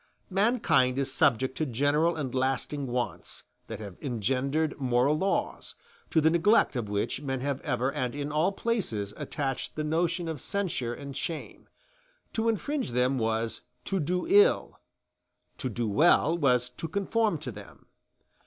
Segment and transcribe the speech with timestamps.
[0.31, 5.75] Mankind is subject to general and lasting wants that have engendered moral laws,
[6.09, 10.27] to the neglect of which men have ever and in all places attached the notion
[10.27, 11.69] of censure and shame:
[12.33, 14.79] to infringe them was "to do ill"
[15.59, 17.85] "to do well" was to conform to them.